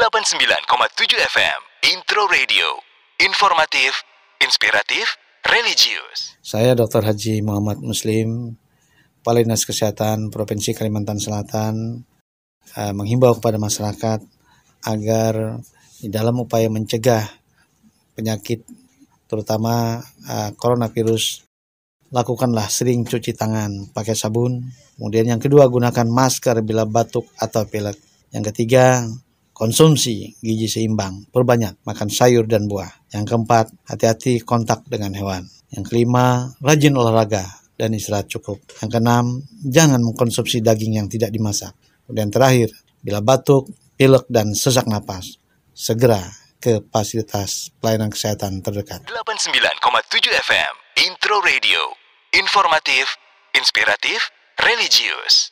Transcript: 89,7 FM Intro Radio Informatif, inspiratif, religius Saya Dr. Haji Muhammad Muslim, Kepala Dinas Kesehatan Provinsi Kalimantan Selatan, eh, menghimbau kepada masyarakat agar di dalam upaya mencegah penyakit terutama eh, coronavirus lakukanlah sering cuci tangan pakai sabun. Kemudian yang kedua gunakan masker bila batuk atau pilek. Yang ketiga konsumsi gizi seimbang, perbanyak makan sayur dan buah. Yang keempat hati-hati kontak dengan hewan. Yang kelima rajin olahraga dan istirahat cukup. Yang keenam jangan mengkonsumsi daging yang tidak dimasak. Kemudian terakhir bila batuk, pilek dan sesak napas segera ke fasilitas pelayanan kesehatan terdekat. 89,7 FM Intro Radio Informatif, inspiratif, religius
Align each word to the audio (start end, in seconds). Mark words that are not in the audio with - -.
89,7 0.00 1.12
FM 1.12 1.60
Intro 1.92 2.24
Radio 2.24 2.80
Informatif, 3.20 4.00
inspiratif, 4.40 5.20
religius 5.44 6.40
Saya 6.40 6.72
Dr. 6.72 7.04
Haji 7.04 7.44
Muhammad 7.44 7.84
Muslim, 7.84 8.56
Kepala 9.20 9.44
Dinas 9.44 9.68
Kesehatan 9.68 10.32
Provinsi 10.32 10.72
Kalimantan 10.72 11.20
Selatan, 11.20 12.00
eh, 12.80 12.96
menghimbau 12.96 13.36
kepada 13.36 13.60
masyarakat 13.60 14.24
agar 14.88 15.60
di 16.00 16.08
dalam 16.08 16.48
upaya 16.48 16.72
mencegah 16.72 17.28
penyakit 18.16 18.64
terutama 19.28 20.00
eh, 20.24 20.56
coronavirus 20.56 21.44
lakukanlah 22.08 22.72
sering 22.72 23.04
cuci 23.04 23.36
tangan 23.36 23.92
pakai 23.92 24.16
sabun. 24.16 24.64
Kemudian 24.96 25.28
yang 25.28 25.40
kedua 25.44 25.68
gunakan 25.68 26.08
masker 26.08 26.64
bila 26.64 26.88
batuk 26.88 27.28
atau 27.36 27.68
pilek. 27.68 28.00
Yang 28.32 28.48
ketiga 28.56 29.04
konsumsi 29.60 30.40
gizi 30.40 30.72
seimbang, 30.72 31.28
perbanyak 31.28 31.84
makan 31.84 32.08
sayur 32.08 32.48
dan 32.48 32.64
buah. 32.64 32.88
Yang 33.12 33.36
keempat 33.36 33.68
hati-hati 33.84 34.40
kontak 34.40 34.88
dengan 34.88 35.12
hewan. 35.12 35.44
Yang 35.68 35.92
kelima 35.92 36.48
rajin 36.64 36.96
olahraga 36.96 37.44
dan 37.76 37.92
istirahat 37.92 38.32
cukup. 38.32 38.56
Yang 38.80 38.96
keenam 38.96 39.44
jangan 39.68 40.00
mengkonsumsi 40.00 40.64
daging 40.64 40.96
yang 40.96 41.12
tidak 41.12 41.28
dimasak. 41.28 41.76
Kemudian 42.08 42.32
terakhir 42.32 42.72
bila 43.04 43.20
batuk, 43.20 43.68
pilek 44.00 44.24
dan 44.32 44.56
sesak 44.56 44.88
napas 44.88 45.36
segera 45.76 46.24
ke 46.56 46.80
fasilitas 46.88 47.68
pelayanan 47.84 48.08
kesehatan 48.08 48.64
terdekat. 48.64 49.04
89,7 49.12 50.40
FM 50.40 50.72
Intro 51.04 51.44
Radio 51.44 51.92
Informatif, 52.32 53.18
inspiratif, 53.52 54.32
religius 54.56 55.50